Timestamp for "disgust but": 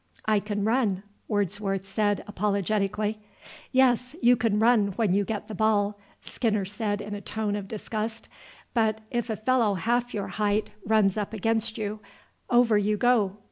7.67-9.01